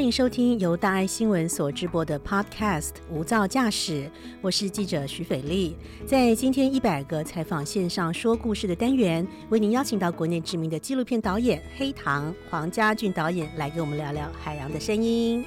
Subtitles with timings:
[0.00, 4.04] 欢迎收听由大爱新闻所直播的 Podcast《无噪驾驶》，
[4.40, 5.76] 我是记者徐斐丽。
[6.06, 15.44] 在今天一百个采访线上说故事的单元，为您邀请到国内知名的纪录片导演黑糖黄家俊导演来跟我们聊聊海洋的声音。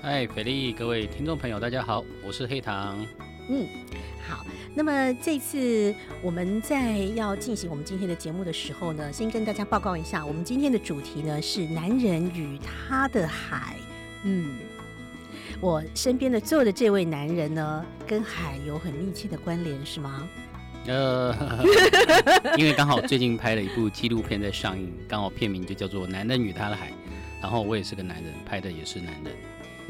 [0.00, 3.04] 嗨，斐丽，各位听众朋友，大家好，我是黑糖。
[3.50, 3.66] 嗯，
[4.28, 4.46] 好。
[4.76, 13.74] 那么这次我们在要进行我们今天的节目的时候呢，先跟大家报告一下，我们今天的主题呢是男人与他的海。
[14.24, 14.56] 嗯，
[15.60, 20.28] 我身边的坐的这位男人呢，跟海有很密切的关联，是吗？
[20.86, 21.34] 呃，
[22.56, 26.88] 因为刚好最近拍了一部纪录片在上映，刚好片名就叫做《男的女他的海》，
[27.42, 29.34] 然后我也是个男人，拍的也是男人。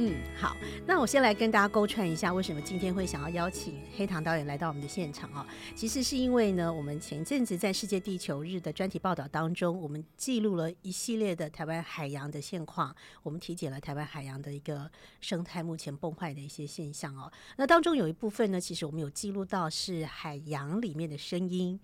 [0.00, 5.44] 嗯，好，那我先来跟大家勾串一下，为什么今天会想要邀请黑糖导演来到我们的现场啊？
[5.74, 14.88] 其实是因为呢，我们前阵子在世界地球日的专题报道当中，我们记录了一系列的台湾海洋的现况，我们体检了台湾海洋的一个
[15.20, 17.28] 生态目前崩坏的一些现象哦。
[17.56, 21.80] 那当中有一部分呢，其实我们有记录到是海洋里面的声音。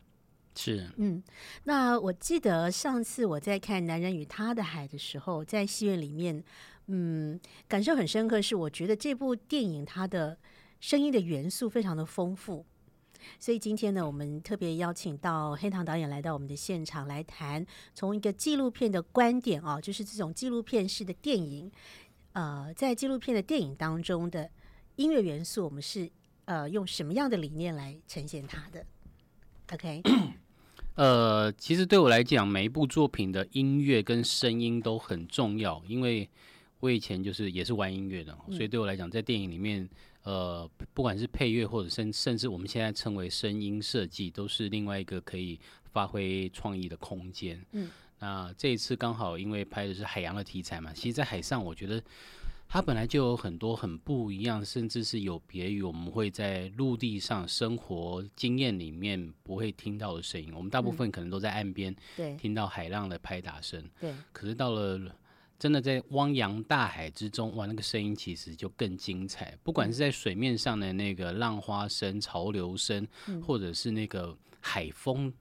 [0.56, 1.20] 是，嗯，
[1.64, 6.44] 那我记得上次我在看《男人与他的海》的时候，在戏院里面，
[6.86, 10.38] 嗯，感受很深刻，是我觉得这部电影它的
[10.80, 12.64] 声音的元素非常的丰富，
[13.38, 21.72] 所以今天呢，我们特别邀请到黑糖导演来到我们的现场来谈，从一个纪录片的观点啊，就是这种纪录片式的电影，
[22.32, 24.50] 呃，在纪录片的电影当中的
[24.96, 26.10] 音乐元素，我们是
[26.44, 28.84] 呃用什么样的理念来呈现它的
[29.72, 30.02] ？OK。
[30.96, 36.28] 呃，其实对我来讲，每一部作品的音乐跟声音都很重要，因为
[36.80, 39.88] 我以前就是也是玩音乐的，所以对我来讲，在电影里面，
[40.22, 45.58] 呃，不管是配乐或者甚甚至我们现在称为声音设计，都是另外一个可以
[45.92, 47.64] 发挥创意的空间。
[47.72, 52.02] 嗯，那这一次刚好因为拍的是海洋的题材嘛，其实，在海上，我觉得。
[52.66, 60.50] 它本来就有很多很不一样，甚至是有别于我们会在陆地上生活经验里面不会听到的声音。
[60.52, 61.94] 我们大部分可能都在岸边
[62.36, 64.12] 听到海浪的拍打声，对。
[64.32, 64.98] 可是到了
[65.58, 69.56] 真的在汪洋大海之中，哇，那个声音其实就更精彩。
[69.62, 73.06] 不管是在水面上的那个浪花声、潮流声，
[73.42, 75.32] 或者是那个海风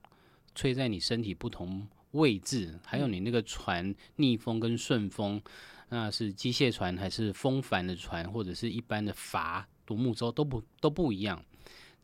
[0.54, 5.42] 吹在你身体不同位置，还有你那个船逆风跟顺风。
[5.90, 11.40] 那是机械船还是风帆的船，或者是一般的筏、独木舟都不都不一样。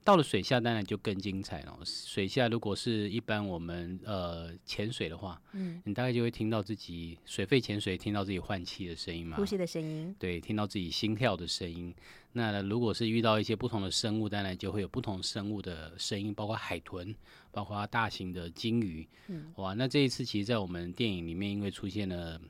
[0.03, 1.79] 到了水下，当然就更精彩了。
[1.85, 11.95] 水下如果是一般我们呃潜水的话，嗯，你大概就会听到自己水肺潜水，听到自己换气的声音嘛，呼吸的声音，对，听到自己心跳的声音。
[12.33, 17.15] 那如果是遇到一些不同的生物，当然就会有不同生物的声音，包括海豚，
[17.51, 19.07] 包括大型的鲸鱼。
[19.29, 22.41] 嗯，哇，那这一次其实，在我们电影里面，因为出现了。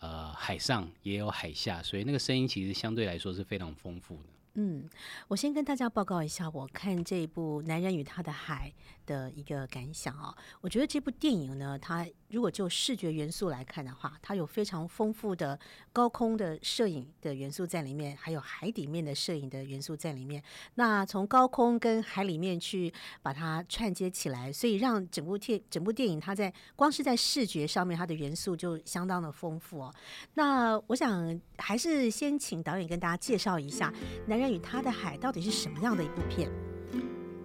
[0.00, 4.22] 呃，海上也有海下，所以那个声音其实相对来说是非常丰富的。
[4.60, 4.90] 嗯，
[5.28, 8.74] 我先跟大家报告一下，我看这一部《男人与他的海》
[9.08, 10.36] 的一个感想啊。
[10.60, 15.58] 我觉得这部电影呢，它如果就视觉元素来看的话，它有非常丰富的
[15.94, 20.42] 高空的摄影的元素在里面，还有海底面的摄影的元素在里面。
[20.74, 22.92] 那从高空跟海里面去
[23.22, 29.94] 把它串接起来，所以让整部电整部电影它在光是在视觉上面，它的元素就相当的丰富哦。
[30.34, 33.90] 那我想还是先请导演跟大家介绍一下
[34.26, 34.46] 《男人》。
[34.48, 36.50] 与他的海到底是什么样的一部片？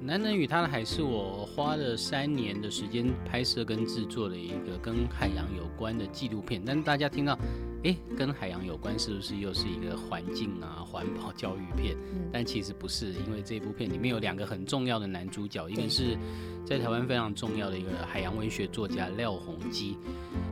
[0.06, 6.62] 男人与他的海是我花了三年的时间拍摄跟制作的一个跟海洋有关的纪录片。
[6.66, 7.40] 但大家听到，
[7.86, 11.96] 哎，跟海洋有关，是不是又是一个环境啊、环保教育片？
[12.34, 16.18] 但其实不是，因为这部片里面有两个很重要的男主角，一个是
[16.66, 19.96] 在台湾非常重要的一个海洋文学作家廖鸿基，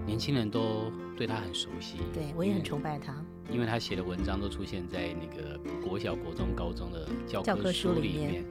[0.06, 1.98] 年轻人都对他很熟悉。
[2.14, 3.14] 对我也很崇拜他。
[3.52, 8.46] 因为他写的文章都出现在那个国小、国中、高中的教科书里面。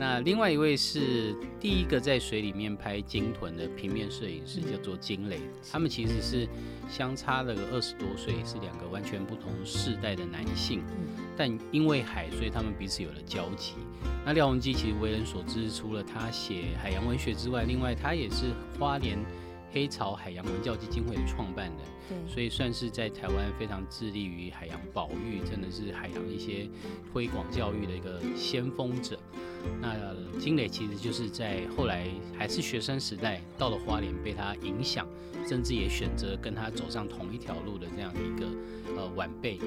[0.00, 5.38] 那另外一位是第一个在水里面拍鲸豚的平面摄影师，叫做金磊。
[5.70, 6.48] 他们其实是
[6.88, 10.82] 相差了二十多岁，是两个完全不同世代的男性。
[11.36, 13.74] 但因为海，所以他们彼此有了交集。
[14.24, 19.18] 那廖鸿基其实为人所知，除了他写海洋文学之外，另外他也是花莲。
[19.72, 21.78] 黑潮海洋文教基金会的创办人，
[22.08, 26.68] 对，所以算是在台湾非常致力于海洋保育，真的是海洋一些
[27.12, 29.18] 推广教育的一个先锋者。
[29.80, 29.94] 那
[30.38, 35.06] 金磊其实就是在后来还是学生时代，到了花莲被他影响，
[35.46, 38.46] 甚至也选择跟他走上同一条路的这样的一个
[38.96, 39.58] 呃晚辈。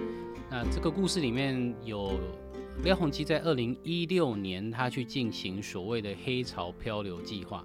[0.49, 2.19] 那这个故事里面有
[2.83, 7.63] 廖鸿基在二零一六年，他去进行所谓的黑潮漂流计划。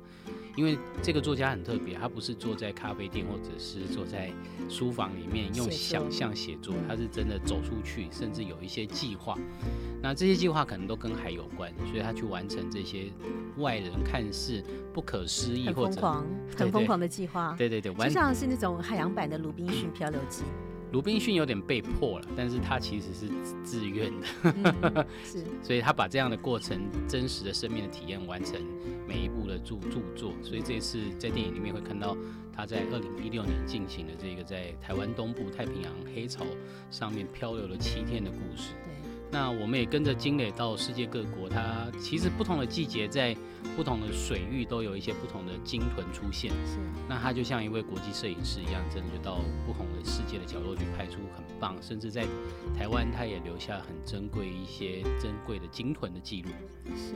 [0.58, 4.28] 因为这个作家很特别，他不是坐在咖啡店或者是坐在
[4.68, 9.38] 书房里面用想象写作，他是真的走出去，甚至有一些计划。
[10.02, 13.04] 那这些计划可能都跟海有关，所以他去完成这些
[13.58, 14.60] 外人看似
[14.92, 16.26] 不可思议或者很疯狂、
[16.56, 17.54] 很疯狂的计划。
[17.56, 20.42] 对对对，就像是那种海洋版的《鲁滨逊漂流记》。
[20.92, 23.28] 鲁滨逊有点被迫了，但是他其实是
[23.62, 28.54] 自愿的，是， 所以他把这样的过程、真实的生命的体验完成
[29.06, 32.16] 每一部的著著作，所以这次在电影里面会看到
[32.54, 36.44] 他在二零一六年进行的这个在台湾东部太平洋黑潮
[36.90, 38.70] 上面漂流了七天的故事。
[39.30, 43.36] 那我们也跟着金磊到世界各国，它其实不同的季节在
[43.76, 46.50] 不同的水域都有一些不同的鲸豚出现。
[46.64, 46.78] 是，
[47.08, 52.26] 那他就像一位国际摄影师一样，真的就到不同的世界的角落去拍出很棒，甚至在
[52.76, 56.48] 台湾他也留下很珍贵一些珍贵的鲸豚的记录。
[56.96, 57.14] 是，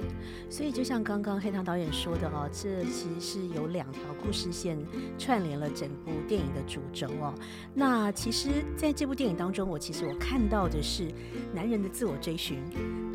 [0.50, 4.79] 所以就像刚刚黑糖导演说的哦，这其实是有两条故事线
[5.19, 7.35] 串联了整部电影的主轴哦。
[7.75, 11.08] 那其实在这部电影当中，我其实我看到的是
[11.55, 12.59] 男人的自我追寻，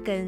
[0.04, 0.28] 跟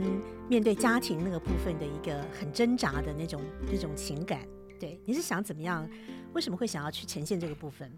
[0.49, 3.41] 面对家庭那个部分的一个很挣扎的那种
[3.71, 4.47] 那种情感。
[4.79, 5.89] 对，你是想怎么样？
[6.33, 7.91] 为什么会想要去呈现这个部分？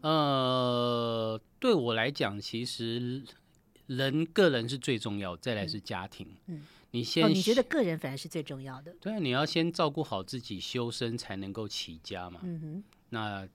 [0.00, 3.22] 呃，对我来讲，其实
[3.86, 6.26] 人个人是最重要，再来是家庭。
[6.46, 8.94] 嗯，你先，你觉得个人反而是最重要的？
[9.00, 12.40] 对啊，你要先照顾好自己，修身才能够齐家嘛。
[12.42, 13.48] 嗯哼，那。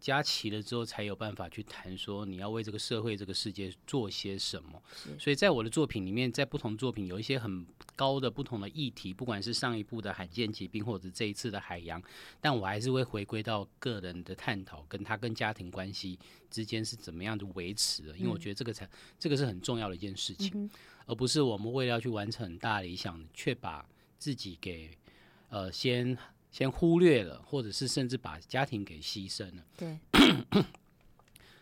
[0.00, 4.80] 加齐了之后，才有办法去谈说你要为这个社会、这个世界做些什么。
[5.18, 7.66] 所以在我的作品里面，在不同作品有一些很
[7.96, 12.00] 高的不同的议题，不管是上一部的罕见疾病，或者这一次的海洋，
[12.40, 16.18] 但我还是会回归到个人的探讨，跟他跟家庭关系
[16.50, 18.16] 之间是怎么样的维持的。
[18.16, 20.70] 因为我觉得这个才这个是很重要的一件事情，
[21.06, 23.84] 而不是我们为了要去完成很大理想，却把
[24.18, 24.90] 自己给
[25.48, 26.16] 呃先。
[26.50, 29.64] 先忽略了，或者是甚至把家庭给牺牲了。
[29.76, 29.98] 对。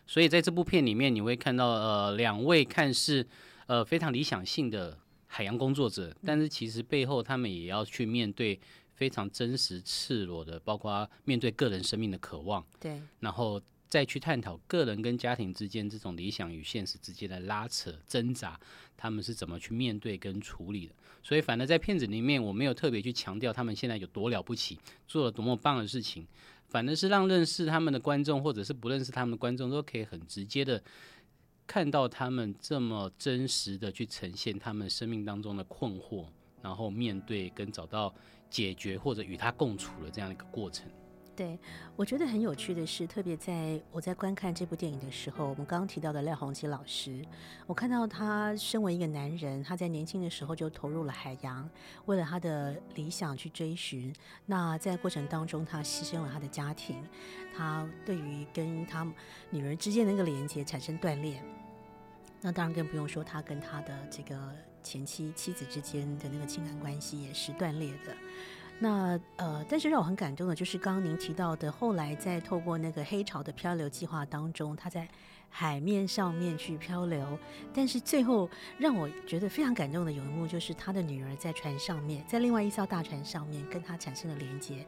[0.06, 3.26] 所以在这部片里面，你会看到呃两位看似
[3.66, 4.96] 呃非常理想性的
[5.26, 8.58] 海洋工作者，但是其实背后他们也要去面对
[8.94, 12.64] 非常真实、赤裸的，包括面对个人生命的渴望。
[12.78, 13.02] 对。
[13.18, 18.58] 然后再去探讨个人跟家庭之间这种理想与现实之间的拉扯、挣扎，
[18.96, 20.94] 他们是怎么去面对跟处理的。
[21.22, 26.26] 所以，反而在片子里面，我没有特别去强调他们现在有多了不起，做了多么棒的事情，
[26.68, 30.82] 反而是让认识他们的观众，或者是不认识他们的观众，都可以很直接的
[31.66, 36.26] 看到他们这么真实的去呈现他们生命当中的困惑，
[36.62, 38.14] 然后面对跟找到
[38.48, 40.88] 解决或者与他共处的这样一个过程。
[41.36, 41.58] 对，
[41.96, 47.22] 我觉得很有趣的是，特别在我在观看这部电影的时候，我们刚刚提到的廖鸿基老师，
[47.66, 51.68] 我看到他身为一个男人，他在年轻的时候就投入了海洋，
[52.06, 54.10] 为了他的理想去追寻。
[54.46, 56.96] 那在过程当中，他牺牲了他的家庭，
[57.54, 59.06] 他对于跟他
[59.50, 61.42] 女儿之间的那个连接产生断裂。
[62.40, 64.38] 那当然更不用说他跟他的这个
[64.82, 68.16] 前妻妻子之间的那个情感关系也是断裂的。
[68.78, 75.08] 那呃，但是让我很感动的，就是刚刚您提到的，后来在透过那个黑潮的漂流计划当中，他在
[75.48, 77.38] 海面上面去漂流，
[77.72, 84.84] 但是最后让我觉得非常感动的有一幕，就是他的女儿在船上面，在另外一艘大船上面跟他产生了连接，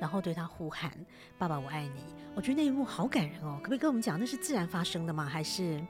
[0.00, 0.92] 然后对他呼喊
[1.38, 2.02] ：“爸爸，我爱你。”
[2.34, 5.24] 我觉得那一幕好感人哦，可不可以跟我们讲，那是自然发生的吗？
[5.24, 5.80] 还是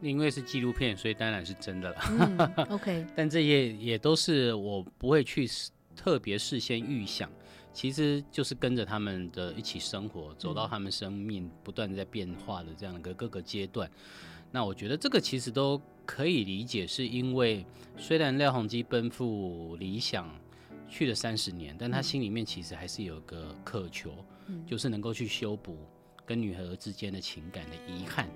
[0.00, 2.66] 因为是纪录片，所以当然是真的了。
[2.70, 5.46] OK，但这些也都是我不会去。
[5.96, 7.30] 特别事先预想，
[7.72, 13.90] 其实就是跟着他们的一起生活，走到他们生命不断在变化的这样的各个阶段。
[14.50, 20.28] 那我觉得这个其实都可以理解，是因为虽然廖鸿基奔赴理想
[20.88, 24.12] 去了三十年，但他心里面其实还是有个渴求，
[24.64, 25.76] 就是能够去修补
[26.26, 28.28] 跟女儿之间的情感的遗憾。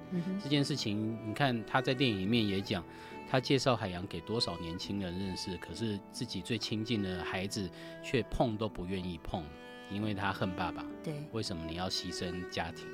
[0.43, 2.85] 这件事情，你看他在电影里面也讲。
[3.31, 7.69] 他介绍海洋给多少年轻人认识，可是自己最亲近的孩子
[8.03, 9.45] 却碰都不愿意碰，
[9.91, 10.83] 因为他恨爸爸。
[11.05, 12.87] 对，为什么你要牺牲家庭？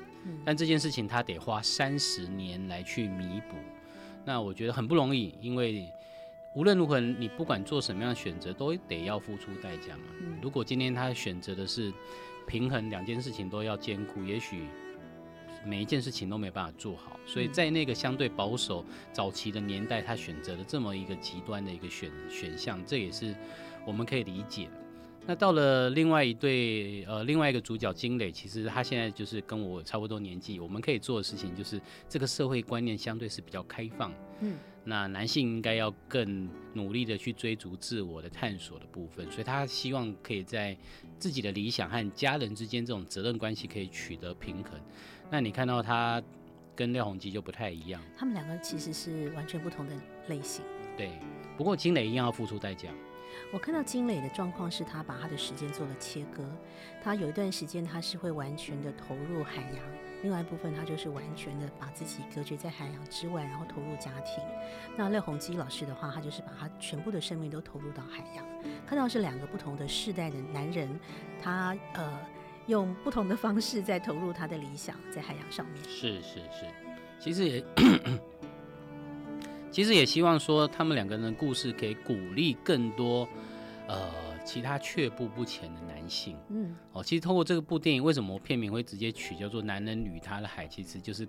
[0.43, 3.55] 但这件事情他得花三十年来去弥补，
[4.25, 5.89] 那我觉得很不容易，因为
[6.53, 10.03] 无论如何，你不管做什么样的选择，都得要付出代价嘛。
[10.41, 11.93] 如果今天他选择的是
[12.45, 14.65] 平衡两件事情都要兼顾，也许。
[15.65, 23.35] 每一件事情都没办法做好，所以在那个相对保守早期的年代，他选择了这么一个极端的一个选选项，这也是
[23.85, 24.69] 我们可以理解。
[25.27, 40.77] 那到了另外一对呃另外一个主角金磊，其实他现在就是跟我差不多年纪，我们可以做的事情就是这个社会观念相对是比较开放，嗯，那男性应该要更努力的去追逐自我的探索的部分，所以他希望可以在
[41.17, 44.79] 自己的理想和家人之间这种责任关系可以取得平衡。
[45.29, 46.21] 那你看到他
[46.75, 49.93] 跟廖鸿基就不太一样，他们两个其实是完全不同的
[50.27, 50.63] 类型。
[50.97, 51.11] 对，
[51.57, 52.89] 不过金磊一样要付出代价。
[53.51, 56.43] 我看到金磊的状况是他把他的时间做了切割，
[57.03, 59.83] 他有一段时间他是会完全的投入海洋，
[60.23, 64.41] 另外一部分他就是完全的把自己隔绝在海洋之外，然后投入家庭。
[64.95, 68.45] 那廖鸿基老师的话，他就是把他全部的生命都投入到海洋。
[68.87, 70.97] 看到是两个不同的世代的男人，
[71.41, 72.17] 他呃
[72.67, 75.83] 用不同的方式在投入他的理想，在海洋上面。
[75.83, 76.65] 是是是，
[77.19, 77.63] 其实也。
[79.71, 83.27] 其实也希望说，他们两个人的故事可以鼓励更多，
[83.89, 84.09] 呃，
[84.45, 86.37] 其他却步不前的男性。
[86.47, 90.65] 嗯，哦，其实通过这个部电影，为什么片名会直接取叫做《男人与他的海》？
[90.69, 91.27] 其实就是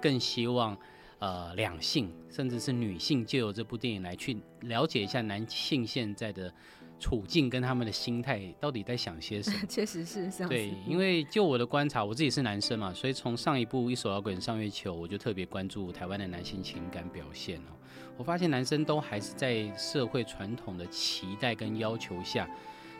[0.00, 0.78] 更希望，
[1.18, 6.54] 呃，两性甚至是女性，就由这部电影来去了解一下男性现在的。
[6.98, 9.56] 处境跟他们的心态到底在想些什么？
[9.68, 10.48] 确实是这样。
[10.48, 17.72] 对，因为就我的观察，我自己是男生嘛，所以从上一部《一手摇滚上月球》，我就特别关注台湾的男性情感表现哦。
[18.16, 22.50] 我发现男生都还是在社会传统的期待跟要求下，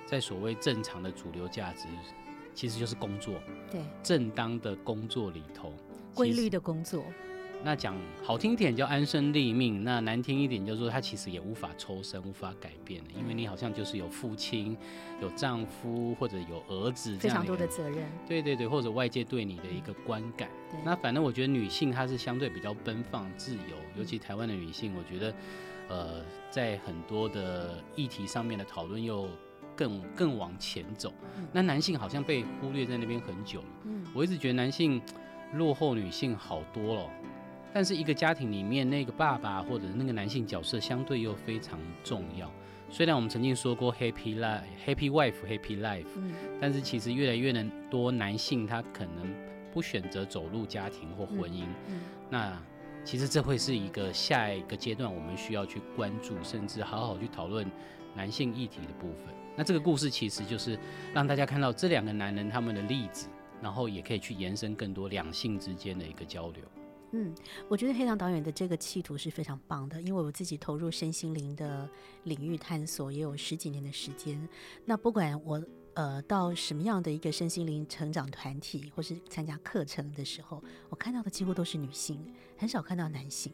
[0.06, 1.88] 在所谓正常的主流价值，
[2.54, 3.34] 其实就是工作，
[3.68, 5.72] 对，正当的工作里头，
[6.14, 7.04] 规律的工作。
[7.64, 14.76] 那讲好听点叫安身立命，那难听一点就是说他其实也无法抽身、无法改变的，因为你好像就是有父亲、
[15.20, 18.04] 有丈夫或者有儿子非常多的责任。
[18.28, 20.48] 对对对，或者外界对你的一个观感。
[20.84, 25.34] 那反正我觉得女性她是相对比较奔放、自由，尤其台湾的女性，我觉得
[25.88, 29.28] 呃在很多的议题上面的讨论又
[29.74, 31.12] 更更往前走。
[31.52, 33.68] 那男性好像被忽略在那边很久了。
[33.84, 35.02] 嗯，我一直觉得男性
[35.54, 37.10] 落后女性好多了。
[37.78, 42.50] 但是一个家庭里面，那个爸爸或者那个男性角色相对又非常重要。
[42.90, 46.04] 虽然我们曾经说过 happy life、happy wife、happy life，
[46.60, 49.32] 但是其实越来越能多男性他可能
[49.72, 51.66] 不选择走入家庭或婚姻。
[52.28, 52.60] 那
[53.04, 57.64] 其实这会是一个下一个阶段我们需要去关注，甚至好好去讨论
[58.12, 59.32] 男性议题的部分。
[59.54, 60.76] 那这个故事其实就是
[61.14, 63.28] 让大家看到这两个男人他们的例子，
[63.62, 66.64] 然后也可以去延伸更多两性之间的一个交流。
[67.12, 67.34] 嗯，
[67.68, 71.88] 我觉得黑糖导演的这个企图是非常棒的，因为我自己投入身心灵的
[72.24, 74.46] 领域探索也有十几年的时间。
[74.84, 82.22] 那不管我呃到什么样的一个身心灵成长团体，或是参加课程的时候，我看到的几乎都是女性，
[82.58, 83.50] 很少看到男性。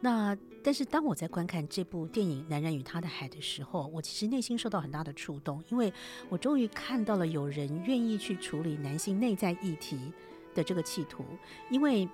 [0.00, 5.92] 那但是当我在观看这部电影《男人与他的海》的时候，我其实内心受到很大的触动，因为
[6.28, 10.12] 我终于看到了有人愿意去处理男性内在议题
[10.52, 11.24] 的这个企图，
[11.70, 12.08] 因为。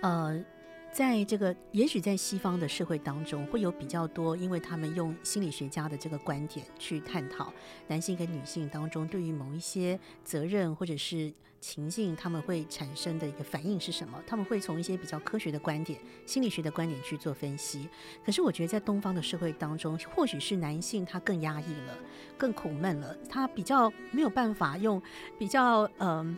[0.00, 0.44] 呃，
[0.92, 7.52] 在这个也许在西方的社会当中，会有比较多，因为他们用心理学家的这个观点去探讨
[7.88, 14.22] 男性跟女性当中对于某一些责任或者是情境，他们会产生的一个反应是什么？
[14.24, 17.88] 他们会从一些比较科学的观点、心理学的观点去做分析。
[18.24, 21.98] 可是我觉得在东方的社会当中，或许是男性他更压抑了，
[22.36, 25.02] 更苦闷了，他比较没有办法用
[25.36, 26.36] 比较嗯。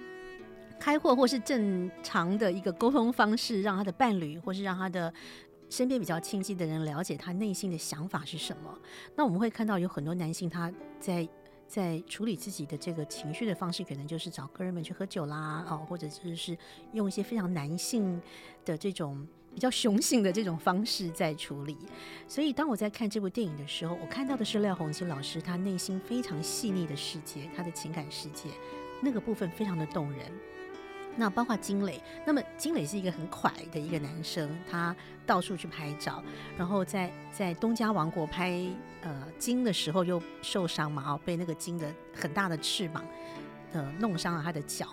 [0.81, 5.13] 开阔或是正常的一个沟通方式，让他的伴侣或是让他的
[5.69, 8.77] 身边比较亲近的人了解他内心的想法是什么。
[9.15, 11.29] 那我们会看到有很多男性他在
[11.69, 16.57] 在处理自己的这个情绪的方式，可能就是找哥们去喝酒啦，哦，或者就是
[16.95, 18.21] 用一些非常男性
[18.65, 21.77] 的这种比较雄性的这种方式在处理。
[22.27, 28.49] 所以当我在看这部电影的时候，我看到的是廖鸿基老师他内心非常细腻的世界，他的情感世界
[29.03, 30.33] 那个部分非常的动人。
[31.17, 34.95] 那包括金磊，那么金磊是一个很快的一个男生，他
[35.27, 36.23] 到处去拍照，
[36.57, 38.65] 然后在在东家王国拍
[39.03, 43.05] 呃金的时候又受伤嘛，哦，被那个金的很大的翅膀
[43.73, 44.87] 呃弄伤了他的脚，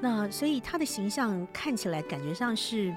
[0.00, 2.94] 那所以他的形象看起来感觉上是，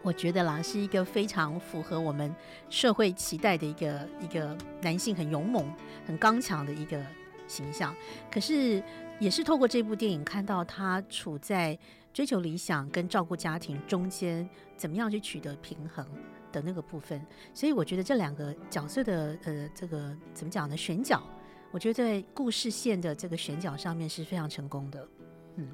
[0.00, 2.34] 我觉得啦，是一个非常符合我们
[2.70, 5.70] 社会期待的一个一个男性很勇猛、
[6.06, 6.98] 很刚强的一个
[7.46, 7.94] 形象，
[8.30, 8.82] 可是。
[9.20, 11.78] 也是透过这部电影看到他处在
[12.12, 16.06] 追求理想跟照顾家庭中间，怎么样去取得平衡
[16.52, 17.24] 的那个部分。
[17.52, 20.76] 所以我觉得这两个角色的呃这个怎么讲呢？
[20.76, 21.22] 选角，
[21.70, 25.08] 我觉得在故事线的这个选角上面是非常成功的。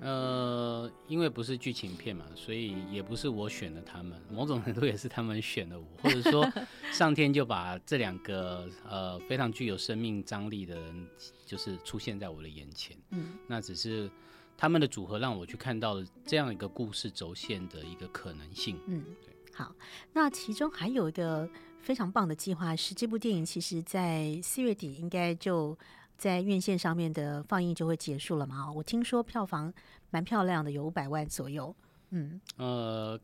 [0.00, 6.46] 呃，因为不是剧情片嘛，所以也不是我选的他们，某种程度也是他们选的我， 或者说
[6.92, 11.06] 上天就把这两个呃非常具有生命张力的人，
[11.46, 12.96] 就是出现在我的眼前。
[13.10, 14.10] 嗯，那只是
[14.56, 18.78] 他们的组合让我去看到了这样一个故事轴线的一个可能性。
[18.86, 19.02] 嗯。
[19.24, 19.74] 对好，
[20.12, 21.46] 那其中还有一个
[21.80, 25.76] 非常棒的计划是，这部电影其实在四月底应该就
[26.20, 28.70] 在院线上面的放映就会结束了嘛？
[28.70, 29.72] 我听说票房
[30.10, 31.74] 蛮漂亮的，有五百万左右。
[32.10, 33.18] 嗯，呃，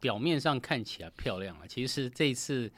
[0.00, 2.68] 表面上看起来漂亮啊，其实这一次，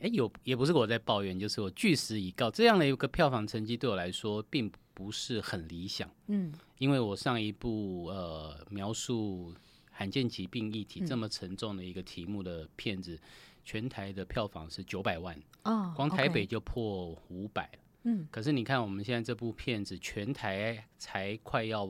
[0.00, 6.10] 哎，有也不是我在抱怨，就是我据实以告，这样的一个票房成绩对我来说并不是很理想。
[6.28, 9.52] 嗯，因为我上一部呃描述
[9.90, 13.20] 罕见疾病议题这么沉重的一个题目的片子，
[13.62, 17.78] 全台的票房是九百万哦，光台北就破五百了。
[18.06, 21.86] 嗯，可是你看我们现在这部片子，全台才快要。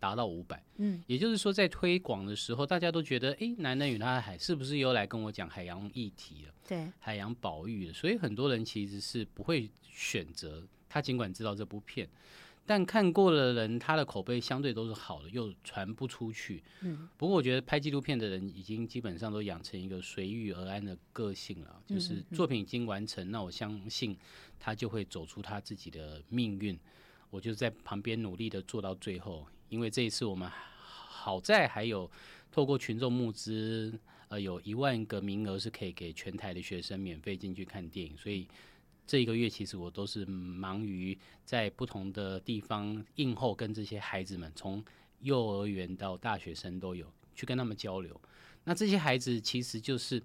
[0.00, 6.54] 达到五百，嗯，也就是说，在推广的时候，大家都觉得，哎，男人与他的海是不是又来跟我讲海洋议题了？
[6.68, 12.08] 对，海洋保育了，所以很多人其实是不会选择他，尽管知道这部片，
[12.68, 16.62] 但看过的人，他的口碑相对都是好的，又传不出去。
[16.82, 24.14] 嗯，不过我觉得拍纪录片的人已经基本上都养成一个随遇而安的个性了，就是作品已经完成，那我相信
[24.60, 26.78] 他就会走出他自己的命运，
[27.30, 29.46] 我就在旁边努力的做到最后。
[29.70, 32.10] 因为这一次我们好在还有
[32.52, 33.98] 透过群众募资，
[34.28, 38.46] 呃，有一万个名额是可以给全台的学生免费进去看电影，所以
[39.08, 44.84] 这一个月其实我都是忙于在不同的地方应后，跟这些孩子们从
[45.20, 48.20] 幼儿园到大学生都有去跟他们交流。
[48.64, 50.22] 那这些孩子其实就是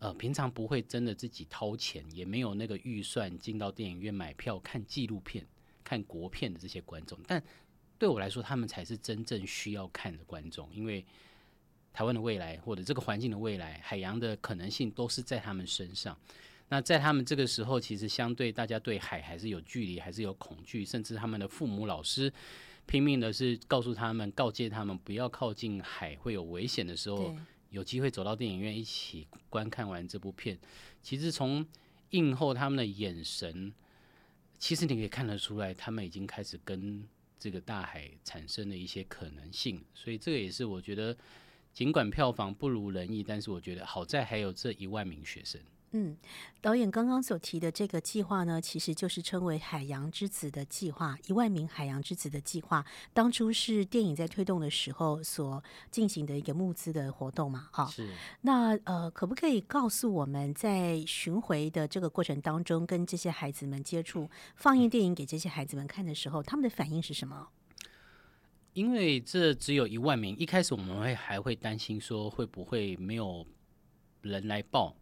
[0.00, 5.46] 呃平常不会真的自己掏钱，也没有那个预算进到电影院买票看纪录片、
[5.84, 7.40] 看国片的这些观众，但
[8.00, 11.06] 对我来说，他们才是真正需要看的观众，因为
[11.92, 16.18] 台湾的未来或者这个环境的未来，海洋的可能性都是在他们身上。
[16.68, 22.32] 那在他们这个时候，其实相对大家对海还是有距离，还是有恐惧，甚至他们的父母、老师
[22.86, 27.34] 拼命的是告诉他们、告诫他们不要靠近海，会有危险的时候，
[27.70, 30.58] 有机会走到电影院一起观看完这部片。
[31.02, 31.66] 其实从
[32.10, 33.72] 映后他们的眼神，
[34.58, 37.06] 其实你可以看得出来，他们已经开始跟。
[37.40, 41.16] 这个大海产生了一些可能性，所以这个也是我觉得，
[41.72, 45.60] 尽管票房不如人意，但是我觉得好在还有这一万名学生。
[45.92, 46.14] 嗯，
[46.60, 52.84] 导演刚刚所提的这个计划呢，其实就是称为“海洋之子”的计划，一万名海洋之子的计划。
[53.14, 57.68] 当初是电影在推动的时候所进行的一个募资的活动嘛？
[57.72, 58.06] 哈，是。
[58.42, 67.48] 那呃，可不可以告诉我们在巡回的这个过程当中，跟这些孩子们接触，放映电影给这些孩子们看的时候，他们的反应是什么？
[68.74, 73.46] 因为这只有一万名，一开始我们会还会担心说会不会没有
[74.20, 74.94] 人来报。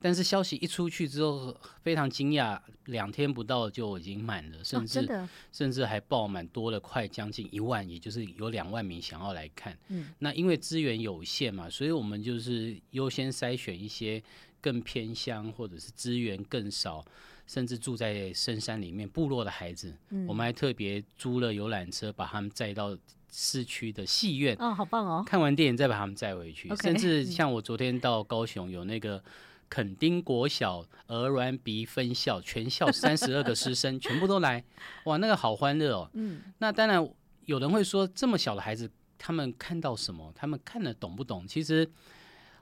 [0.00, 9.76] 但是消息一出去之后，非常惊讶，两天不到就已经满了，甚至甚至还爆满，多了快将近一万，也就是有两万名想要来看。
[9.88, 14.22] 嗯，那因为资源有限嘛，所以我们就是优先筛选一些
[14.60, 17.04] 更偏乡或者是资源更少，
[17.48, 19.92] 甚至住在深山里面部落的孩子。
[20.10, 22.96] 嗯，我们还特别租了游览车，把他们载到
[23.32, 24.56] 市区的戏院。
[24.60, 25.24] 哦，好棒哦！
[25.26, 26.68] 看完电影再把他们载回去。
[26.76, 29.20] 甚至像我昨天到高雄有那个。
[29.68, 34.64] 垦丁国小鹅銮鼻分校全校三十二个师生全部都来，
[35.04, 36.10] 哇，那个好欢乐哦。
[36.14, 37.06] 嗯，那当然
[37.44, 40.32] 有人会说，这么小的孩子，他们看到什么？
[40.34, 41.46] 他们看得懂不懂？
[41.46, 41.88] 其实，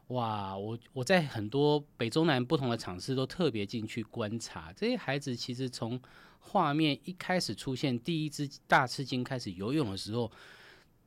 [0.09, 5.35] 哇，我我在很多北中南不同的场次都特别进去观察这些孩子。
[5.35, 6.01] 其实从
[6.41, 10.31] 画面一开始出现第一只大吃鲸开始游泳的时候，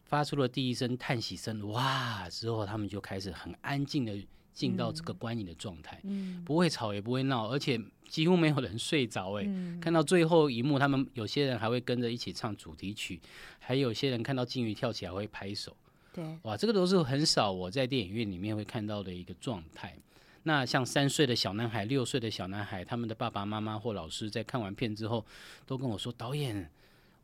[0.03, 4.17] 发出了第一声叹息声，哇，之后他们就开始很安静的。
[4.53, 6.01] 进到这个观影的状态，
[6.45, 9.33] 不会吵也不会闹，而且几乎没有人睡着。
[9.33, 9.47] 哎，
[9.81, 13.19] 看到最后一幕，他们有些人还会跟着一起唱主题曲，
[13.59, 15.75] 还有些人看到金鱼跳起来会拍手。
[16.11, 19.95] 对，哇，这个都是很少我在电影院里面会看到的一个状态。
[20.43, 25.25] 那像三岁的小男孩、六岁的小男孩，他们的爸爸妈妈或老师在看完片之后，
[25.65, 26.69] 都跟我说：“导演。”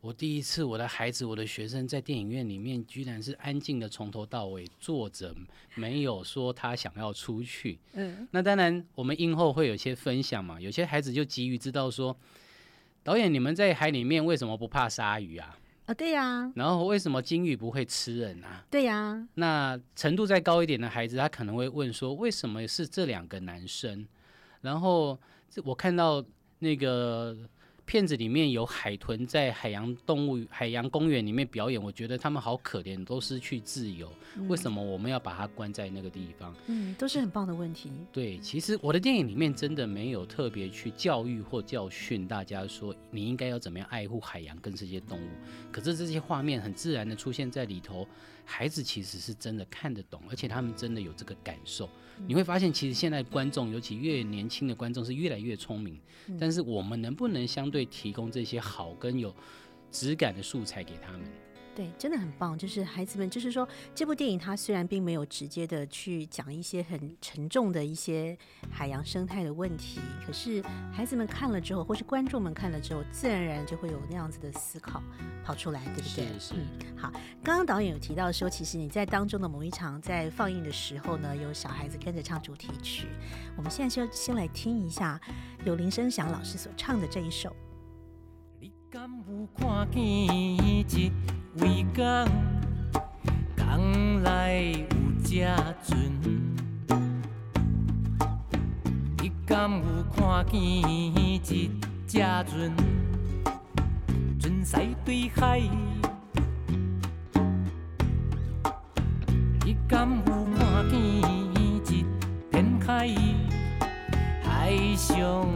[0.06, 5.34] 我第一次，我的孩子，我的学生在电影院里面，居然是安静的从头到尾坐着，
[5.74, 7.76] 没有说他想要出去。
[7.94, 10.60] 嗯，那当然，我们映后会有些分享嘛。
[10.60, 12.16] 有些孩子就急于知道说，
[13.02, 15.58] 导演，你们在海里面为什么不怕鲨鱼啊？
[15.86, 16.52] 啊，对呀。
[16.54, 18.64] 然后为什么鲸鱼不会吃人啊？
[18.70, 19.26] 对呀。
[19.34, 24.06] 那程度再高一点的孩子，他可能会问说，为什么是这两个男生？
[24.60, 25.18] 然后
[25.64, 26.24] 我看到
[26.60, 27.36] 那个。
[27.86, 34.12] 片子里面有海豚在海洋动物海洋公园里面表演，我觉得他们好可怜，都失去自由。
[34.48, 36.52] 为什么我们要把它关在那个地方？
[36.66, 37.90] 嗯，都是很棒的问题。
[38.12, 45.28] 对，其实我的电影里面真的没有特别去教育或教训大家说你应该要怎么样爱护海洋跟这些动物。
[45.70, 48.06] 可是这些画面很自然的出现在里头，
[48.48, 51.90] 孩子其实是真的看得懂，而且他们真的有这个感受。
[52.26, 56.00] 你会发现，其实现在观众，尤其越年轻的观众是越来越聪明。
[56.40, 59.34] 但是我们能不能相对提供这些好跟有
[59.90, 61.22] 质感的素材给他们？
[61.76, 62.56] 对，真的很棒。
[62.56, 68.34] 就是孩子们，就是说，这部电影它虽然并没有直接的去讲一些很沉重的一些
[68.70, 75.02] 海洋生态的问题，可是孩子们看了之后，或是观众们看了之后，自然而然就会有那样子的思考
[75.44, 76.26] 跑出来，对不对？
[76.38, 76.54] 是是。
[76.96, 77.12] 好，
[77.44, 83.08] 刚刚导演有提到说，其实你在当中的某一场在放映的时候呢，有小孩子跟着唱主题曲。
[83.54, 85.20] 我们现在就先来听一下
[85.66, 87.54] 由林声祥老师所唱的这一首。
[88.58, 91.12] 你敢有看见
[91.56, 92.28] 一位港，
[93.56, 95.40] 港内有只
[95.82, 95.96] 船？
[99.22, 99.80] 你敢有
[100.14, 101.70] 看见一只
[102.06, 102.44] 船？
[104.38, 105.62] 船驶对海？
[109.64, 111.80] 你敢有看见一
[112.50, 113.08] 片海？
[114.42, 115.48] 海上有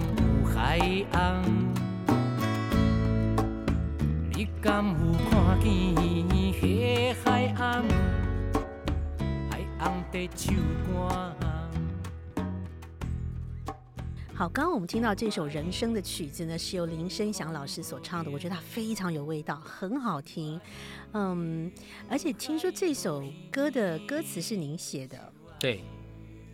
[0.46, 0.78] 海
[1.12, 1.59] 岸？
[4.62, 4.94] 敢有
[5.30, 7.82] 看见海海
[9.78, 11.34] 唱歌？
[14.34, 20.60] 好，刚刚我们听到这首人生的曲子呢，是由林声祥老师所唱的，我觉得它非常有味道，很好听。
[21.12, 21.72] 嗯，
[22.08, 25.82] 而且听说这首歌的歌词是您写的，对。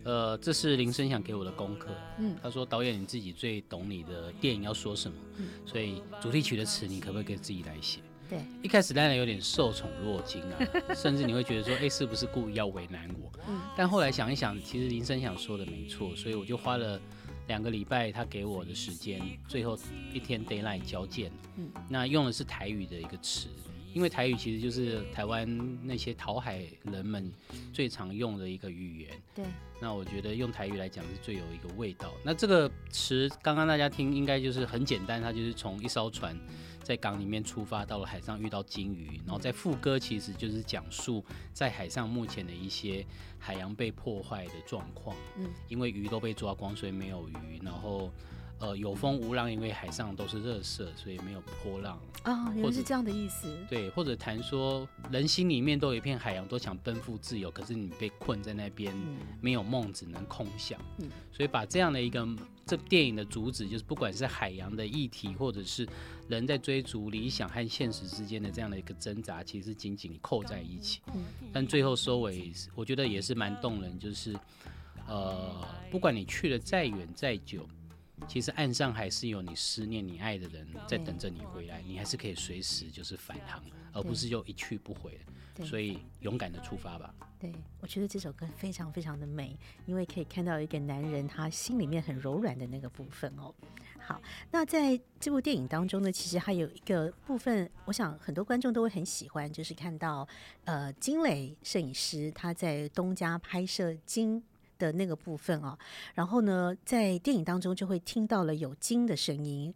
[0.07, 1.89] 呃，这是林声想给我的功课。
[2.17, 5.17] 嗯，他说导演你自己最懂你的电影要说什么，
[5.65, 7.99] 所以主题曲的词你可不可以给自己来写？
[8.29, 10.59] 对，一开始当然有点受宠若惊啊，
[10.95, 13.29] 甚至你会觉得说，哎，是不是故意要为难我？
[13.49, 16.97] 嗯，但后来想一想，其实林声想说的没错，所以我就花了
[17.47, 19.77] 两个礼拜他给我的时间，最后
[20.13, 21.31] 一天 d a y l i g h t 交件。
[21.57, 23.49] 嗯，那用的是台语的一个词。
[23.97, 25.47] 因为台语其实就是台湾
[25.83, 27.33] 那些讨海人们
[27.73, 29.09] 最常用的一个语言。
[29.33, 29.43] 对。
[29.81, 32.13] 那我觉得用台语来讲是最有一个味道。
[32.23, 36.37] 那这个词刚刚大家听应该就是很简单，它就是从一艘船
[36.83, 43.03] 在港里面出发，到了海上遇到鲸鱼，然后在副歌其实就是讲述在海上目前的一些
[43.39, 45.17] 海洋被破坏的状况。
[45.39, 45.49] 嗯。
[45.69, 47.59] 因为鱼都被抓光，所以没有鱼。
[47.63, 48.11] 然后。
[48.59, 52.51] 呃，有风无浪，因为海上都是热色，所以没有波浪啊。
[52.55, 53.55] 原来是这样的意思。
[53.69, 58.91] 对，或者谈说人心里面都有一片海洋，都想奔赴自由，可是你被困在那边，
[59.41, 60.79] 没有梦，只能空想。
[60.97, 62.27] 嗯，所以把这样的一个
[62.65, 65.87] 这电影的主旨，就是不管是海洋的议题，或者是
[66.27, 71.01] 人在追逐理想和现实之间的这样的一个挣扎，其实紧紧扣在一起。
[71.13, 74.35] 嗯，但最后收尾，我觉得也是蛮动人，就是
[75.07, 77.67] 呃，不管你去的再远再久。
[78.27, 85.19] 其实岸上还是有你思念你爱的人在等着你回来，你还是可以随时就是返航，而不是就一去不回。
[85.65, 87.11] 所以勇敢的出发吧。
[87.39, 87.51] 对，
[87.81, 93.51] 我觉得这首歌非常非常的美，因为可以看到一个男人他心里面很柔软的那个部分哦。
[93.97, 100.27] 好，那在这部电影当中呢，其实还有一个部分，我想很多观众都会很喜欢，就是看到
[100.65, 104.43] 呃金磊摄影师他在东家拍摄金。
[104.77, 105.77] 的那个部分啊，
[106.13, 109.73] 然后呢，在电影当中就会听到了有鲸的声音。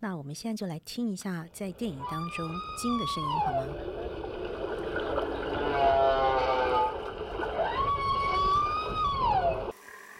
[0.00, 2.48] 那我们现在就来听一下在电影当中
[2.80, 3.66] 鲸的声音，好吗？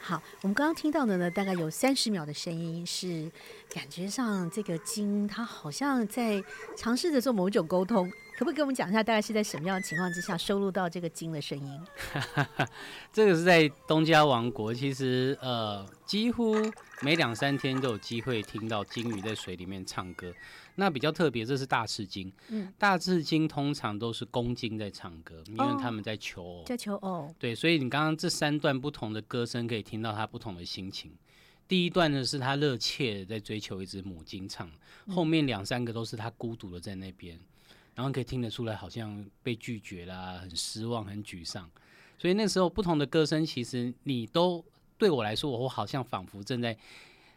[0.02, 3.30] 好，我们刚刚听到的呢，大概有三十秒的声音，是
[3.72, 6.42] 感觉上这个鲸它好像在
[6.76, 8.10] 尝试着做某种沟通。
[8.40, 11.80] 可不可以给我们讲一下，大概是在什么样的情况之下收录到这个鲸的声音？
[13.12, 16.54] 这个是在东家王国，其实呃，几乎
[17.02, 20.32] 每两三天都有机会听到鲸鱼在水里面唱歌。
[20.76, 22.32] 那比较特别，这是大赤鲸。
[22.48, 26.64] 嗯，大赤鲸通常都是公鲸在唱歌，因为他们在求偶。
[26.64, 27.30] 在求偶。
[27.38, 31.12] 对，所以你刚刚这三段不同的歌声，可以听到它不同的心情。
[31.68, 34.66] 第一段呢，是他热切在追求一只母鲸唱；
[35.14, 37.38] 后面两三个都是他孤独的在那边。
[37.94, 41.70] 然后可以听得出来，好像被拒绝啦，很失望，很沮丧。
[42.18, 44.64] 所以那时候不同的歌声，其实你都
[44.98, 46.76] 对我来说，我好像仿佛正在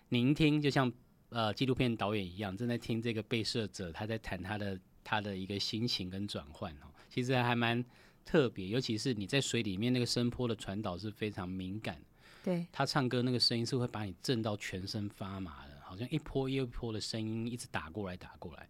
[0.09, 0.91] 聆听，就像
[1.29, 6.91] 呃纪录片导演一样，正在听这个被摄者他在谈他的他的一个心情跟转换哦。
[7.09, 7.83] 其实还蛮
[8.25, 11.97] 特别，尤其是你在水里面那个声波的传导是非常敏感。
[12.43, 18.67] 对，他唱歌那个声音是会把你震到全身发麻的，好像一波又一波的声音一直打过来打过来。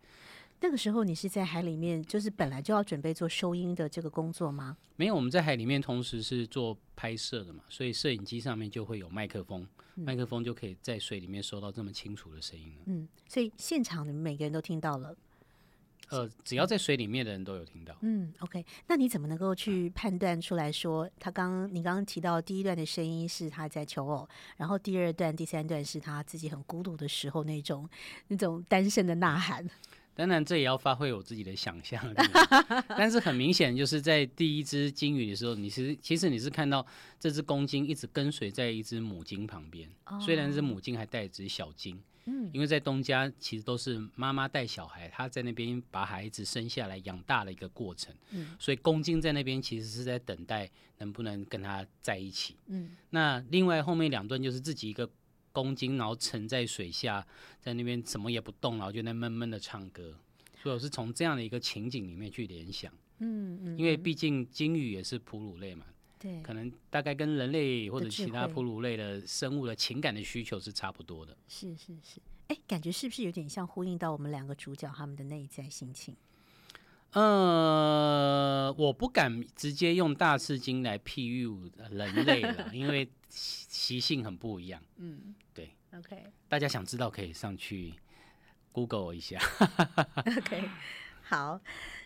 [0.64, 4.78] 那个时候你是在海里面，就是本来就要准备做收音的这个工作吗？
[4.96, 12.84] 没有，我们在海里面同时是做拍摄的嘛，所以摄影机上面就会有麦克风，麦克风就可以在水里面收到这么清楚的声音了。
[12.86, 15.14] 嗯，所以现场你们每个人都听到了。
[16.12, 17.94] 呃，只要在水里面的人都有听到。
[18.00, 27.90] 嗯，OK，那你怎么能够去判断出来说，他刚你刚刚提到第一段的声音是他在求偶，然后第二段、第三段是他自己很孤独的时候那种
[28.30, 29.70] 那种单身的呐喊。
[30.16, 32.16] 当然，这也要发挥我自己的想象力。
[32.90, 36.86] 但是很明显，就是在第一只金鱼的时候，你是其实你是看到
[37.20, 39.90] 这只公鲸一直跟随在一只母鲸旁边，
[40.22, 42.00] 虽然是母鲸还带一只小鲸。
[42.26, 48.16] 嗯，因为在东家其实都是妈妈带小孩，她在那边把孩子生下来养大的一个过程。
[48.30, 52.56] 嗯，所以公鲸在那边其实是在等待能不能跟他在一起。
[52.68, 55.10] 嗯，那另外后面两段就是自己一个。
[55.54, 57.26] 公斤，然后沉在水下，
[57.62, 60.14] 在那边什么也不动，然后就在闷闷的唱歌。
[60.62, 65.86] 所以我是从这样的一个情景里面去联想，嗯嗯，因为毕竟鲸鱼也是哺乳类嘛，
[66.18, 71.38] 对，可能大概跟人类或者其他哺乳类的生物的情感的需求是差不多的。
[71.48, 76.16] 是是是，哎，感觉是不是有点像呼应到我们两个主角他们的内在心情？
[77.14, 81.48] 呃，我不敢直接用大赤金来譬喻
[81.92, 84.82] 人类了， 因为习性很不一样。
[84.98, 85.72] 嗯，对。
[85.96, 87.94] OK，大家想知道可以上去
[88.72, 89.40] Google 一下。
[90.26, 90.70] OK，
[91.22, 91.62] 好。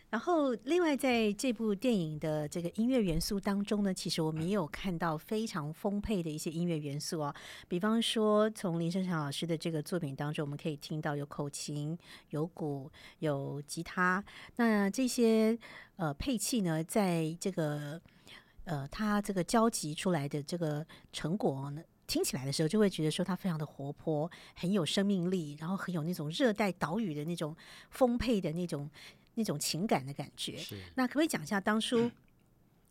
[0.10, 7.36] 然后，另外在这部电影的这个音乐元素当中呢，其实我们也有看到非常丰沛的一些音乐元素哦。
[7.67, 11.98] 比方说，从林生祥老师的这个作品当中，我们可以听到有口琴、
[12.30, 12.89] 有鼓、
[13.20, 14.24] 有吉他。
[14.56, 15.60] 那这些
[15.98, 18.02] 呃配器呢，在这个
[18.63, 27.54] 呃他这个交集出来的这个成果呢，听起来的时候，就会觉得说它非常的活泼，很有生命力，然后很有那种热带岛屿的那种
[27.89, 28.89] 丰沛的那种。
[29.38, 32.12] 那种情感的感觉，是那可不可以讲一下当初，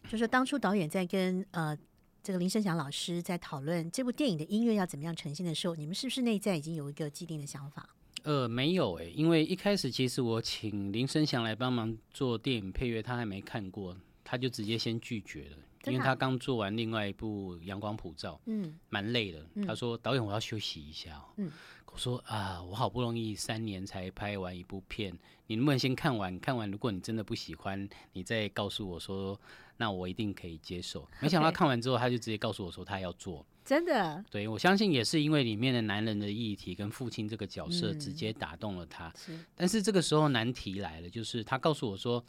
[0.09, 1.77] 就是当初导演在跟呃
[2.23, 7.89] 这个林生祥老师在讨论这部电影的音乐要怎么样呈现的时候，你们是不是内在已经有一个既定的想法？
[8.23, 13.97] 呃，没有诶，因为一开始其实我请林生祥来帮忙做电影配乐，他还没看过，
[14.29, 21.53] 他就直接先拒绝了，因为他刚做完另外一部《阳光普照》，嗯，蛮累的，他说导演我要休息一下，嗯。
[21.93, 26.39] 我说啊，我好不容易三年才拍完一部片，你能不能先看完？
[26.41, 29.41] 看完，如果你真的不喜欢，你再告诉我说，
[29.79, 31.09] 那我一定可以接受。
[31.21, 33.47] 没想到看完之后，他就直接告诉我说，他要做。
[33.65, 34.23] 真的？
[34.31, 39.11] 对，我相信也是因为里面的男人的议题跟父亲这个角色直接打动了他。
[39.17, 39.33] 是。
[39.55, 42.23] 但是这个时候难题来了，就是他告诉我说，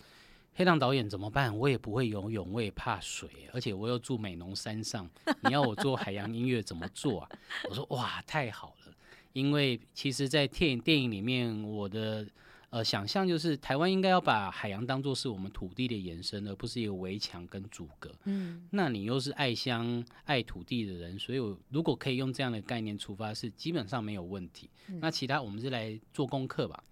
[0.58, 1.56] 黑浪导演怎么办？
[1.56, 5.08] 我也不会游泳，我也怕水，而且我又住美浓山上，
[5.43, 7.30] 你要我做海洋音乐怎么做啊？
[7.70, 8.91] 我说哇，太好了。
[9.34, 12.28] 因为其实，在电影电影里面，我的
[12.72, 18.12] 呃想象就是台湾应该要把海洋当做是我们土地的延伸，而不是一个围墙跟阻隔。
[18.24, 24.67] 嗯，那你又是爱乡爱土地的人，所以我如果可以用这样的概念出发，是基本上没有问题。
[24.88, 26.84] 那其他我们是来做功课吧。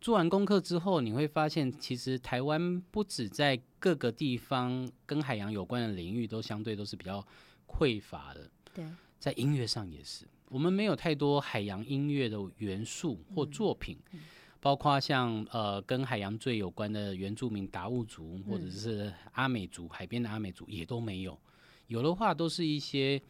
[0.00, 7.24] 做完功课之后，你会发现，其实台湾不止在各个地方跟海洋有关的领域都相对都是比较
[7.66, 8.50] 匮乏的。
[8.72, 8.84] 对，
[9.18, 10.24] 在音乐上也是。
[10.48, 13.98] 我们没有太多海洋音乐的元素或作品，
[14.58, 21.38] 包括像呃跟海洋最有关的原住民达悟族或者是阿美族海边的阿美族也都没有，
[21.86, 23.20] 有的话都是一些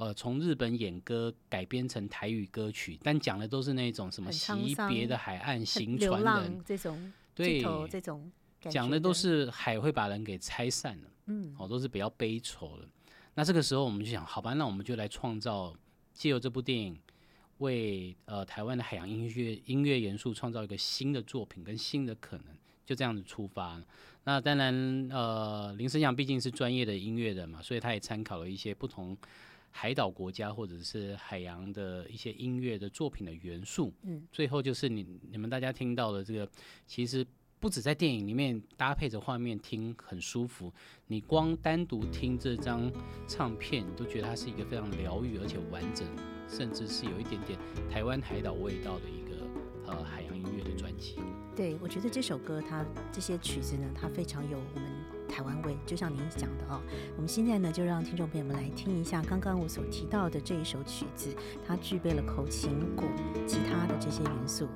[0.00, 12.88] 呃从日本演歌改编成台语歌曲，但讲的都是那种什么惜别的海岸行船人这种对这种讲的都是海会把人给拆散了，嗯，哦都是比较悲愁的。
[13.34, 15.76] 那这个时候我们就想，好吧，那我们就来创造。
[16.12, 16.98] 借由这部电影，
[17.58, 22.46] 为呃台湾的海洋音乐音乐元素创造一个新的作品跟新的可能，
[22.84, 23.82] 就这样子出发。
[24.24, 29.16] 那当然，呃，林思祥毕竟是专业的音乐人嘛，所以他也参考了一些不同
[29.70, 33.92] 海岛国家或者是海洋的一些音乐的作品的元素。
[34.02, 36.48] 嗯，最后就是你你们大家听到的这个，
[36.86, 37.26] 其实。
[37.60, 40.72] 不止在电影里面搭配着画面听很舒服，
[41.08, 42.90] 你光单独听这张
[43.28, 46.08] 唱片，你都觉得它是一个非常疗愈而且完整，
[46.48, 47.58] 甚至是有一点点
[47.90, 49.46] 台湾海岛味道的一个
[49.92, 51.16] 呃海洋音乐的专辑。
[51.54, 54.90] 对，我觉得这首歌它这些曲子呢，它非常有我们
[55.30, 56.80] 台湾味，就像您讲的哦。
[57.16, 61.34] 我们现在呢，就让听众朋友们来听一下刚刚我所提到的这一首曲子，
[61.66, 63.04] 它具备了口琴、鼓、
[63.46, 64.68] 吉他的这些元素。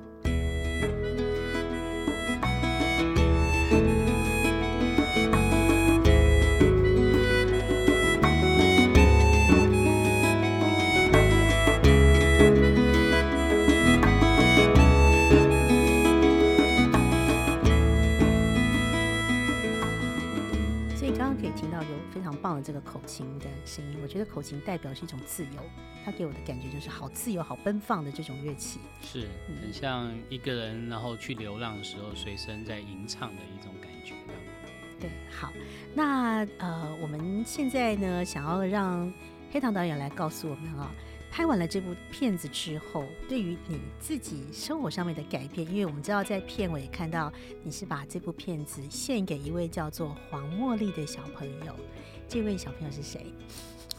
[24.05, 25.59] 我觉得口琴代表是一种自由，
[26.05, 28.79] 它给我的感觉就是好自由、好奔放的这种乐器。
[29.01, 29.27] 是，
[29.59, 34.13] 很像一个人然后去流浪的时候，随身在吟唱的一种感觉。
[34.99, 35.51] 对，好，
[35.95, 39.11] 那呃，我们现在呢，想要让
[39.51, 40.91] 黑糖导演来告诉我们啊。
[41.31, 51.75] 拍完了这部片子之后，对于你自己生活上面的改变，因为我们知道在片尾看到你是把这部片子献给一位叫做黄茉莉的小朋友，
[52.29, 53.33] 这位小朋友是谁？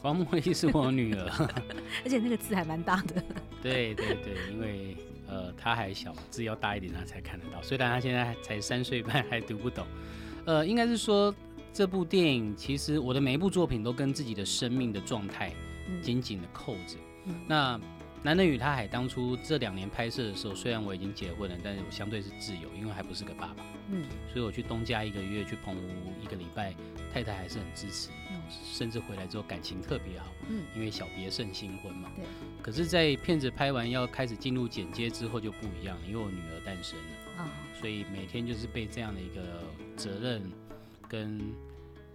[0.06, 1.26] 黄茉莉是我女儿，
[2.04, 3.20] 而且那个字还蛮大的。
[3.60, 9.84] 对对对，因为呃她还小，字要大一点她才看得到，虽然她现在才三岁半还读不懂。
[10.44, 11.34] 呃，应该是说
[11.72, 15.52] 这部电影其实我的每一部作品都跟自己的生命的状态
[16.00, 16.96] 紧紧的扣着。
[17.48, 17.76] 那
[18.26, 23.64] 《男人与他海》当初这两年拍摄的时候，虽然我已经结婚了，但是我相对是自由，因为还不是个爸爸。
[23.88, 25.80] 嗯，所以我去东家一个月，去澎湖
[26.20, 26.74] 一个礼拜，
[27.14, 28.08] 太太还是很支持，
[28.50, 30.26] 甚至回来之后感情特别好。
[30.48, 32.10] 嗯，因为小别胜新婚嘛。
[32.16, 32.24] 对。
[32.60, 37.48] 可是，在片子拍完要开始进入剪接之后就不一样，因为我女儿诞生了啊，
[37.80, 39.62] 所以每天就是被这样的一个
[39.96, 40.42] 责任
[41.08, 41.40] 跟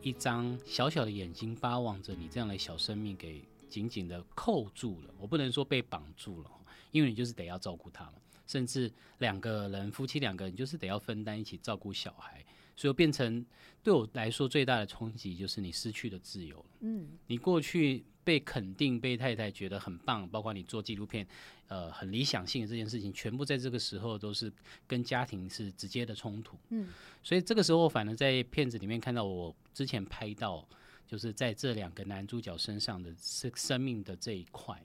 [0.01, 3.41] 一张小小的眼睛巴望着你这样的小生命给。
[3.71, 6.51] 紧紧的扣住了，我不能说被绑住了，
[6.91, 13.45] 因为你就是得要照顾他嘛，甚至两个人夫妻两个人就是得要分担一起照顾小孩，所以变成
[13.81, 16.65] 对我来说最大的冲击就是你失去了自由了。
[16.81, 21.25] 嗯，你过去被肯定，被太太觉得很棒，包括你做纪录片，
[21.67, 24.51] 呃，很理想性的这件事情，全部在这个时候都是
[24.85, 26.57] 跟家庭是直接的冲突。
[26.69, 26.89] 嗯，
[27.23, 30.67] 所以这个时候反而在片子里面看到我之前拍到。
[31.11, 34.81] 就是在这两个男主角身上的生生命的这一块，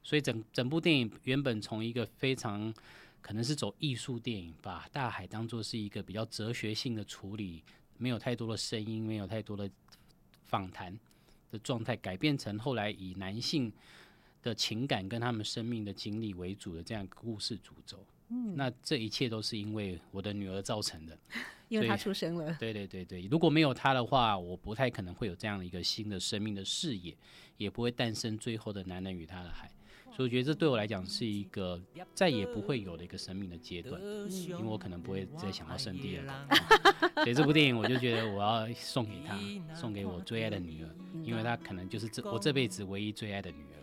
[0.00, 2.72] 所以整整部电影原本从一个非常
[3.20, 7.64] 可能是走艺术电影，把大海当做是一个比较哲学性的处理，
[7.98, 9.68] 没有太多的声音，没有太多的
[10.44, 10.96] 访谈
[11.50, 13.72] 的状态，改变成后来以男性
[14.44, 18.06] 的情感跟他们生命的经历为主的这样一个故事主轴。
[18.28, 21.18] 嗯，那这一切都是因为我的女儿造成的。
[21.68, 27.16] 因为她出生了， 对对对对，如果没有她的话，我不太可能会有这样的一个新的生命的视野，
[27.56, 29.68] 也不会诞生最后的男人与他的海。
[30.14, 31.78] 所以我觉得这对我来讲是一个
[32.14, 37.12] 再也不会有的一个生命的阶段，因为我可能不会再想要生第二个。
[37.24, 39.38] 所以这部电影我就觉得我要送给她，
[39.74, 40.88] 送给我最爱的女儿，
[41.24, 43.82] 因为她可能就是这我这辈子唯一最爱的女儿。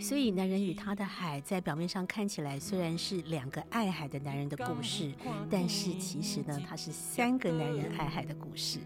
[0.00, 5.12] 所以，男人与他的海，在表面上看起来虽然是两个爱海的男人的故事，
[5.50, 8.78] 但是其实呢，它是三个男人爱海的故事。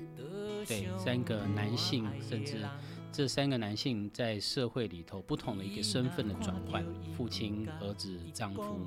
[0.66, 2.64] 对，三个男性，甚至
[3.10, 6.84] 这三个男性在社会里头不同的一个身份的转换：
[7.16, 8.86] 父亲、儿子、丈夫。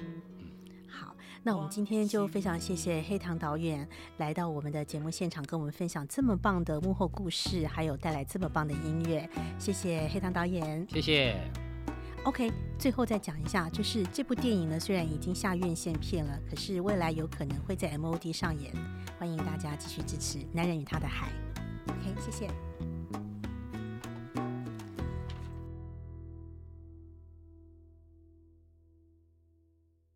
[1.42, 9.28] 好，那我们今天就非常谢谢黑糖导演来到我们的节目现场，跟我们分享这么棒的幕后故事，还有带来这么棒的音乐。
[9.58, 11.36] 谢谢黑糖导演，谢谢。
[12.24, 18.72] OK，最后再讲一下，就是这部电影呢，虽然已经下院线片了，可是未来有可能会在 MOD 上演，
[19.18, 21.32] 欢迎大家继续支持《男人与他的海》。
[21.92, 22.71] OK，谢谢。